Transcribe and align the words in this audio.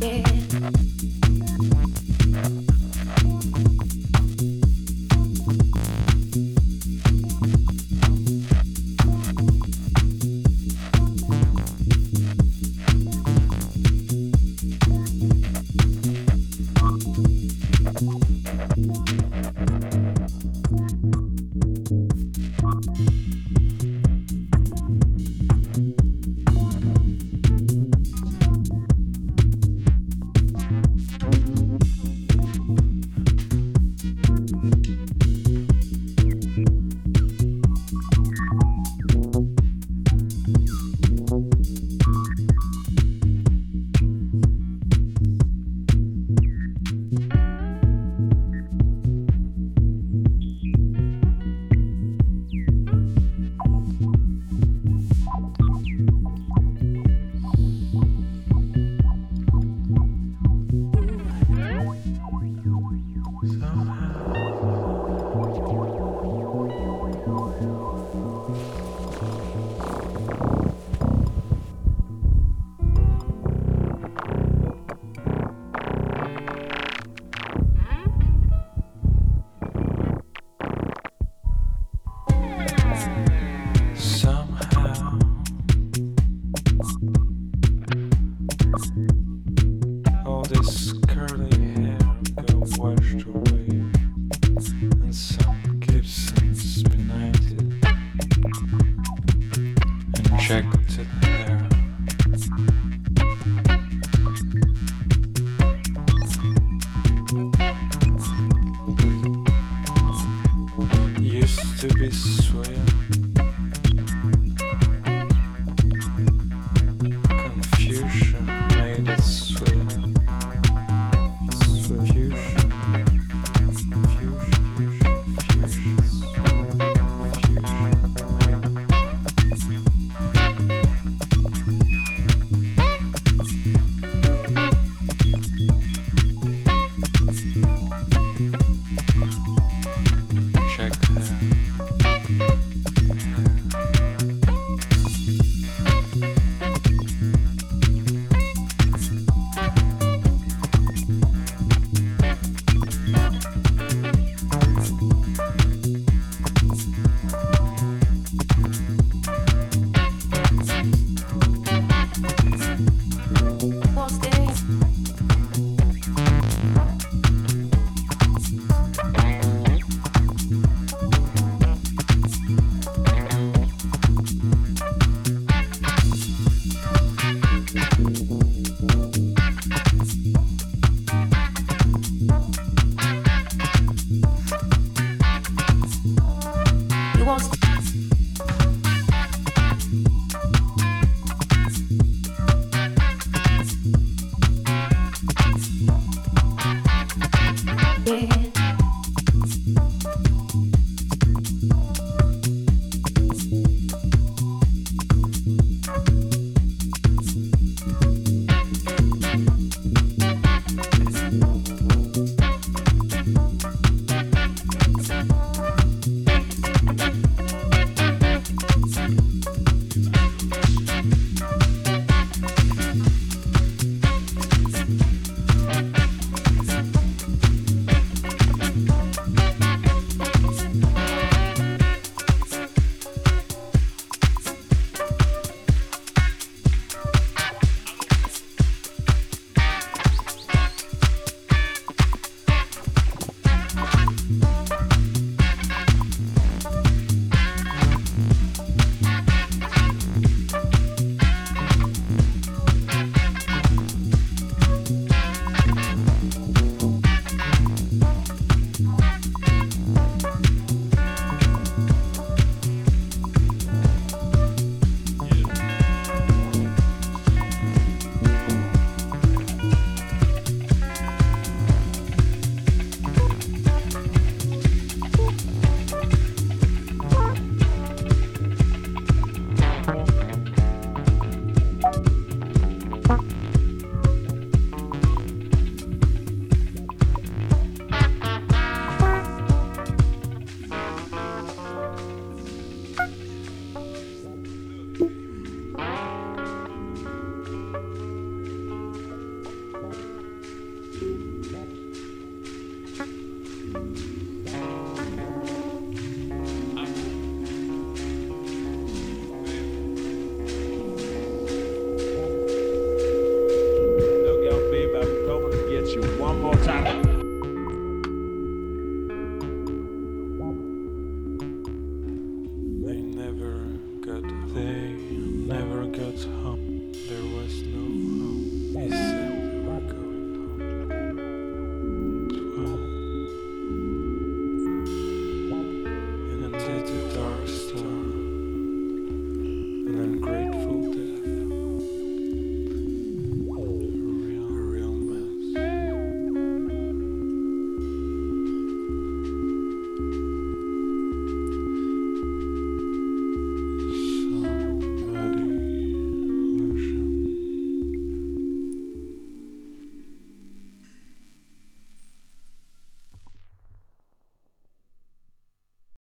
Yeah. 0.00 0.27